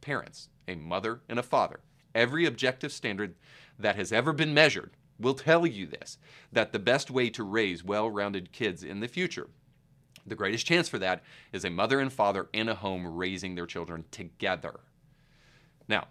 [0.02, 1.80] parents, a mother and a father,
[2.16, 3.36] Every objective standard
[3.78, 6.18] that has ever been measured will tell you this
[6.52, 9.50] that the best way to raise well rounded kids in the future,
[10.26, 13.66] the greatest chance for that, is a mother and father in a home raising their
[13.66, 14.80] children together.
[15.88, 16.08] Now,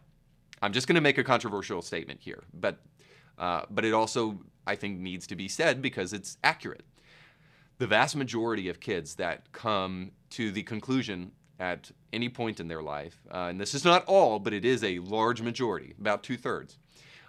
[0.63, 2.79] I'm just going to make a controversial statement here, but,
[3.39, 6.85] uh, but it also, I think, needs to be said because it's accurate.
[7.79, 12.83] The vast majority of kids that come to the conclusion at any point in their
[12.83, 16.37] life, uh, and this is not all, but it is a large majority, about two
[16.37, 16.79] thirds,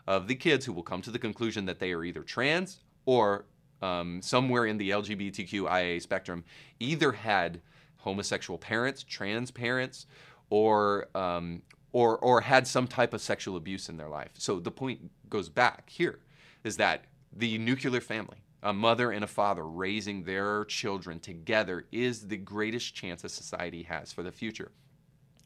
[0.08, 3.46] of the kids who will come to the conclusion that they are either trans or
[3.86, 6.44] um, somewhere in the LGBTQIA spectrum,
[6.80, 7.62] either had
[7.98, 10.08] homosexual parents, trans parents,
[10.50, 14.32] or um, or or had some type of sexual abuse in their life.
[14.38, 16.20] So the point goes back here
[16.64, 22.28] is that the nuclear family, a mother and a father raising their children together is
[22.28, 24.72] the greatest chance a society has for the future.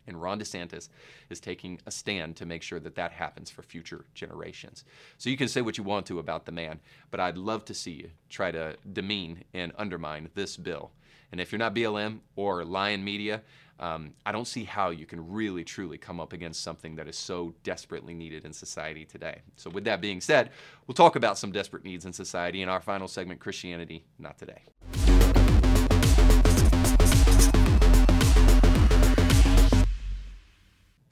[0.07, 0.89] And Ron DeSantis
[1.29, 4.83] is taking a stand to make sure that that happens for future generations.
[5.17, 6.79] So you can say what you want to about the man,
[7.11, 10.91] but I'd love to see you try to demean and undermine this bill.
[11.31, 13.43] And if you're not BLM or Lion Media,
[13.79, 17.17] um, I don't see how you can really truly come up against something that is
[17.17, 19.41] so desperately needed in society today.
[19.55, 20.49] So, with that being said,
[20.85, 24.63] we'll talk about some desperate needs in society in our final segment Christianity Not Today.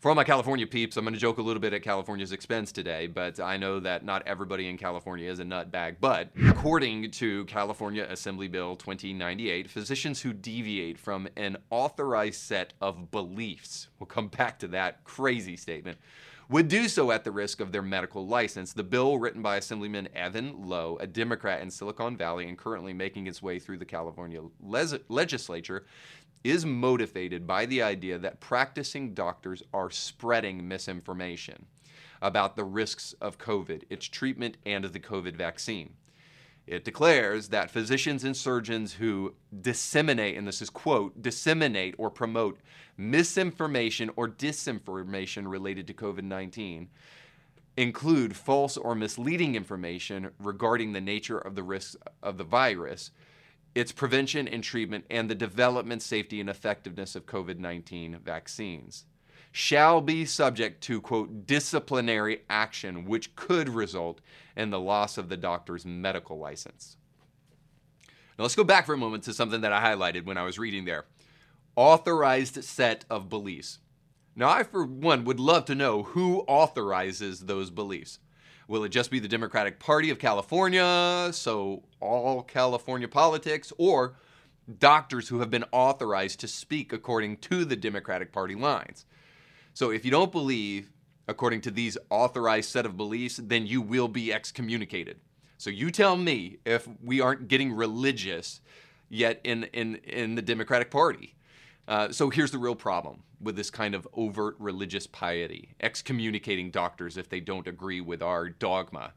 [0.07, 2.71] For all my California peeps, I'm going to joke a little bit at California's expense
[2.71, 5.97] today, but I know that not everybody in California is a nutbag.
[5.99, 13.11] But according to California Assembly Bill 2098, physicians who deviate from an authorized set of
[13.11, 15.97] beliefs, we'll come back to that crazy statement,
[16.49, 18.71] would do so at the risk of their medical license.
[18.71, 23.27] The bill, written by Assemblyman Evan Low, a Democrat in Silicon Valley and currently making
[23.27, 25.85] its way through the California legislature,
[26.49, 31.65] is motivated by the idea that practicing doctors are spreading misinformation
[32.21, 35.93] about the risks of COVID, its treatment, and the COVID vaccine.
[36.65, 42.59] It declares that physicians and surgeons who disseminate, and this is quote, disseminate or promote
[42.97, 46.89] misinformation or disinformation related to COVID 19
[47.77, 53.11] include false or misleading information regarding the nature of the risks of the virus,
[53.77, 59.05] its prevention and treatment, and the development, safety, and effectiveness of COVID 19 vaccines
[59.51, 64.19] shall be subject to, quote, disciplinary action, which could result
[64.55, 66.97] in the loss of the doctor's medical license.
[68.37, 70.59] Now, let's go back for a moment to something that I highlighted when I was
[70.59, 71.05] reading there
[71.75, 73.77] authorized set of beliefs.
[74.35, 78.17] Now, I, for one, would love to know who authorizes those beliefs.
[78.67, 84.15] Will it just be the Democratic Party of California, so all California politics, or
[84.79, 89.05] doctors who have been authorized to speak according to the Democratic Party lines?
[89.73, 90.91] So if you don't believe
[91.29, 95.19] according to these authorized set of beliefs, then you will be excommunicated.
[95.57, 98.61] So you tell me if we aren't getting religious
[99.09, 101.36] yet in in in the Democratic Party.
[101.87, 107.17] Uh, so here's the real problem with this kind of overt religious piety, excommunicating doctors
[107.17, 109.13] if they don't agree with our dogma.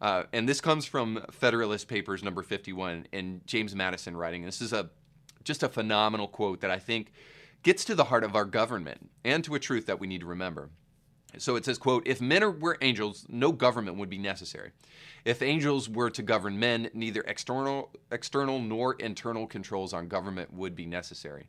[0.00, 4.44] Uh, and this comes from Federalist Papers number 51 and James Madison writing.
[4.44, 4.90] This is a
[5.42, 7.12] just a phenomenal quote that I think
[7.62, 10.26] gets to the heart of our government and to a truth that we need to
[10.26, 10.70] remember.
[11.38, 14.72] So it says, quote, if men were angels, no government would be necessary.
[15.24, 20.74] If angels were to govern men, neither external, external nor internal controls on government would
[20.74, 21.48] be necessary.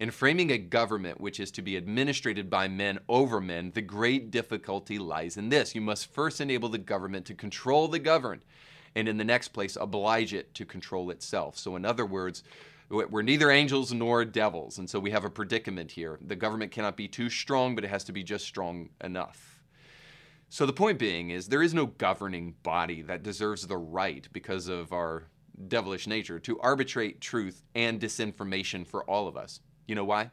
[0.00, 4.32] In framing a government which is to be administered by men over men, the great
[4.32, 5.74] difficulty lies in this.
[5.74, 8.44] You must first enable the government to control the governed,
[8.96, 11.56] and in the next place, oblige it to control itself.
[11.56, 12.42] So, in other words,
[12.88, 16.18] we're neither angels nor devils, and so we have a predicament here.
[16.20, 19.62] The government cannot be too strong, but it has to be just strong enough.
[20.48, 24.66] So, the point being is there is no governing body that deserves the right, because
[24.66, 25.28] of our
[25.68, 29.60] devilish nature, to arbitrate truth and disinformation for all of us.
[29.86, 30.30] You know why?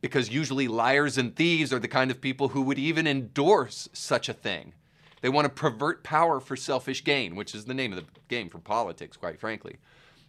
[0.00, 4.28] Because usually liars and thieves are the kind of people who would even endorse such
[4.28, 4.72] a thing.
[5.20, 8.48] They want to pervert power for selfish gain, which is the name of the game
[8.48, 9.76] for politics, quite frankly.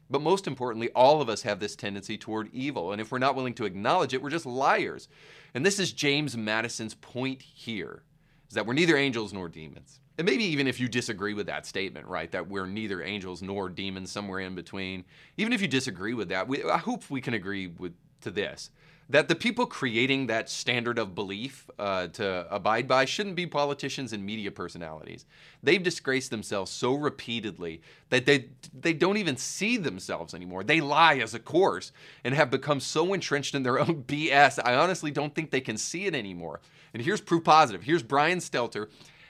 [0.09, 2.91] But most importantly, all of us have this tendency toward evil.
[2.91, 5.07] And if we're not willing to acknowledge it, we're just liars.
[5.53, 8.03] And this is James Madison's point here
[8.49, 10.01] is that we're neither angels nor demons.
[10.17, 13.69] And maybe even if you disagree with that statement, right, that we're neither angels nor
[13.69, 15.05] demons, somewhere in between,
[15.37, 18.71] even if you disagree with that, we, I hope we can agree with to this
[19.11, 24.13] that the people creating that standard of belief uh, to abide by shouldn't be politicians
[24.13, 25.25] and media personalities.
[25.61, 30.63] They've disgraced themselves so repeatedly that they they don't even see themselves anymore.
[30.63, 31.91] They lie as a course
[32.23, 34.59] and have become so entrenched in their own BS.
[34.63, 36.61] I honestly don't think they can see it anymore.
[36.93, 37.83] And here's proof positive.
[37.83, 38.87] Here's Brian Stelter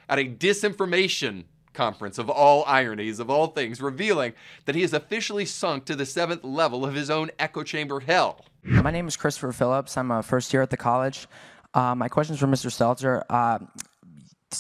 [0.08, 4.34] at a disinformation conference of all ironies, of all things, revealing
[4.66, 8.46] that he has officially sunk to the seventh level of his own echo chamber hell.
[8.64, 9.98] My name is Christopher Phillips.
[9.98, 11.28] I'm a first year at the college.
[11.74, 12.70] Uh, my question is for Mr.
[12.70, 13.24] Stelter.
[13.28, 13.58] Uh,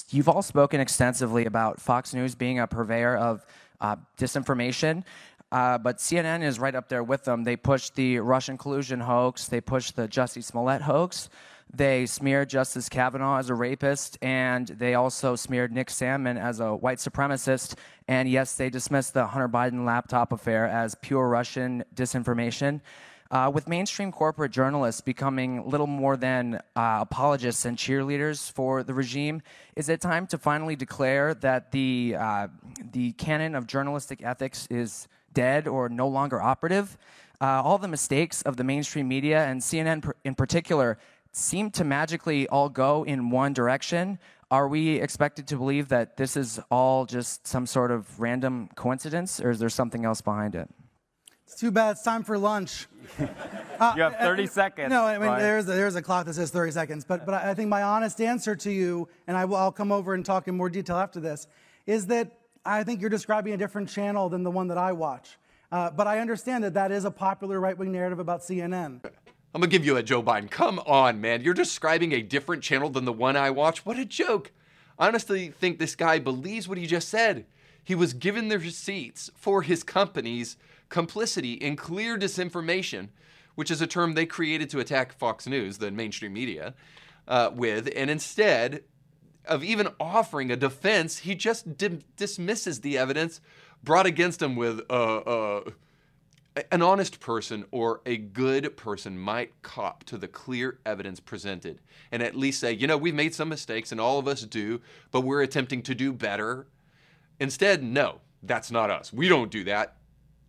[0.09, 3.45] you've all spoken extensively about Fox News being a purveyor of
[3.79, 5.03] uh, disinformation.
[5.51, 7.43] Uh, but CNN is right up there with them.
[7.43, 9.47] They pushed the Russian collusion hoax.
[9.47, 11.29] They pushed the Jussie Smollett hoax.
[11.71, 16.75] They smeared Justice Kavanaugh as a rapist, and they also smeared Nick Sandmann as a
[16.75, 17.75] white supremacist.
[18.07, 22.81] And yes, they dismissed the Hunter Biden laptop affair as pure Russian disinformation.
[23.31, 28.93] Uh, with mainstream corporate journalists becoming little more than uh, apologists and cheerleaders for the
[28.93, 29.41] regime,
[29.77, 32.47] is it time to finally declare that the, uh,
[32.91, 36.97] the canon of journalistic ethics is dead or no longer operative?
[37.39, 40.97] Uh, all the mistakes of the mainstream media and CNN in particular
[41.31, 44.19] seem to magically all go in one direction.
[44.51, 49.39] Are we expected to believe that this is all just some sort of random coincidence,
[49.39, 50.69] or is there something else behind it?
[51.51, 51.91] It's too bad.
[51.91, 52.87] It's time for lunch.
[53.19, 54.89] Uh, you have 30 uh, seconds.
[54.89, 57.03] No, I mean, there's a, there's a clock that says 30 seconds.
[57.03, 60.13] But, but I think my honest answer to you, and I will, I'll come over
[60.13, 61.47] and talk in more detail after this,
[61.85, 62.31] is that
[62.65, 65.37] I think you're describing a different channel than the one that I watch.
[65.73, 69.03] Uh, but I understand that that is a popular right wing narrative about CNN.
[69.03, 70.49] I'm gonna give you a Joe Biden.
[70.49, 71.41] Come on, man.
[71.41, 73.85] You're describing a different channel than the one I watch.
[73.85, 74.53] What a joke.
[74.97, 77.45] I honestly think this guy believes what he just said.
[77.83, 80.55] He was given the receipts for his company's
[80.91, 83.09] complicity in clear disinformation,
[83.55, 86.75] which is a term they created to attack Fox News, the mainstream media,
[87.27, 87.89] uh, with.
[87.95, 88.83] And instead
[89.45, 93.41] of even offering a defense, he just di- dismisses the evidence
[93.83, 95.71] brought against him with, uh, uh,
[96.71, 101.79] an honest person or a good person might cop to the clear evidence presented
[102.11, 104.81] and at least say, you know, we've made some mistakes and all of us do,
[105.11, 106.67] but we're attempting to do better.
[107.39, 109.13] Instead, no, that's not us.
[109.13, 109.95] We don't do that.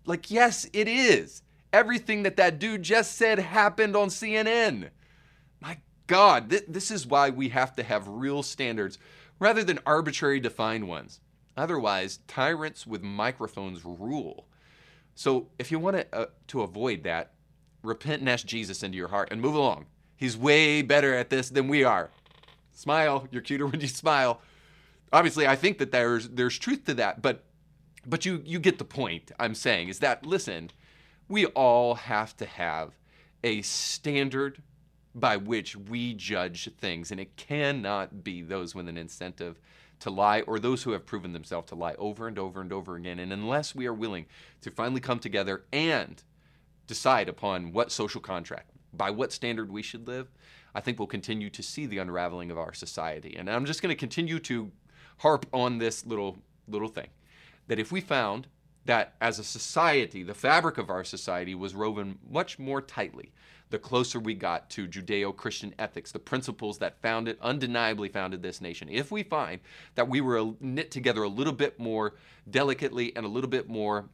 [0.04, 1.42] Like, yes, it is.
[1.72, 4.90] Everything that that dude just said happened on CNN.
[5.60, 8.98] My God, th- this is why we have to have real standards
[9.38, 11.20] rather than arbitrary defined ones.
[11.56, 14.46] Otherwise, tyrants with microphones rule.
[15.14, 17.32] So if you want to, uh, to avoid that,
[17.82, 19.86] repent and ask Jesus into your heart and move along.
[20.16, 22.10] He's way better at this than we are.
[22.72, 23.26] Smile.
[23.30, 24.40] You're cuter when you smile.
[25.12, 27.44] Obviously, I think that there's there's truth to that, but
[28.06, 29.32] but you you get the point.
[29.38, 30.70] I'm saying is that listen,
[31.28, 32.92] we all have to have
[33.44, 34.62] a standard
[35.14, 39.60] by which we judge things, and it cannot be those with an incentive
[40.00, 42.96] to lie or those who have proven themselves to lie over and over and over
[42.96, 43.18] again.
[43.18, 44.26] And unless we are willing
[44.62, 46.22] to finally come together and
[46.86, 50.28] decide upon what social contract, by what standard we should live,
[50.74, 53.36] I think we'll continue to see the unraveling of our society.
[53.36, 54.72] And I'm just going to continue to
[55.18, 56.38] harp on this little
[56.68, 57.08] little thing
[57.68, 58.46] that if we found
[58.84, 63.32] that as a society, the fabric of our society was woven much more tightly
[63.72, 68.60] the closer we got to Judeo Christian ethics, the principles that founded, undeniably founded this
[68.60, 68.88] nation.
[68.88, 69.60] If we find
[69.94, 72.14] that we were knit together a little bit more
[72.48, 74.10] delicately and a little bit more,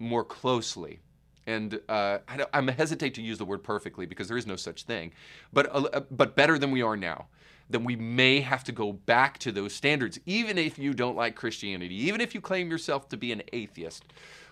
[0.00, 0.98] more closely,
[1.46, 4.82] and uh, I, am hesitate to use the word perfectly because there is no such
[4.82, 5.12] thing,
[5.52, 7.28] but uh, but better than we are now,
[7.70, 11.34] then we may have to go back to those standards, even if you don't like
[11.34, 14.04] Christianity, even if you claim yourself to be an atheist,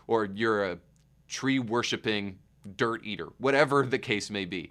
[0.07, 0.79] or you're a
[1.29, 2.39] tree worshiping
[2.77, 4.71] dirt eater, whatever the case may be,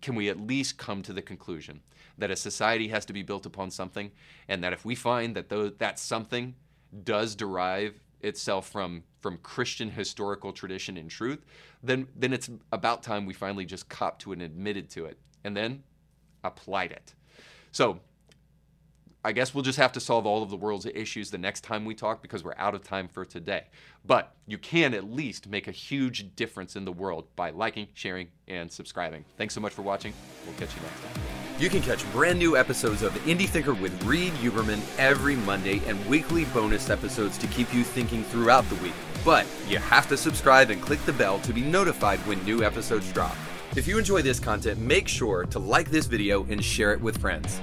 [0.00, 1.80] can we at least come to the conclusion
[2.18, 4.10] that a society has to be built upon something,
[4.48, 6.54] and that if we find that those, that something
[7.04, 11.44] does derive itself from from Christian historical tradition and truth,
[11.82, 15.18] then then it's about time we finally just cop to it and admitted to it,
[15.44, 15.82] and then
[16.44, 17.14] applied it.
[17.76, 18.00] So
[19.22, 21.84] I guess we'll just have to solve all of the world's issues the next time
[21.84, 23.64] we talk because we're out of time for today.
[24.06, 28.28] But you can at least make a huge difference in the world by liking, sharing,
[28.48, 29.26] and subscribing.
[29.36, 30.14] Thanks so much for watching.
[30.46, 31.22] We'll catch you next time.
[31.58, 36.02] You can catch brand new episodes of Indie Thinker with Reed Huberman every Monday and
[36.06, 38.94] weekly bonus episodes to keep you thinking throughout the week.
[39.22, 43.12] But you have to subscribe and click the bell to be notified when new episodes
[43.12, 43.36] drop.
[43.76, 47.18] If you enjoy this content, make sure to like this video and share it with
[47.18, 47.60] friends.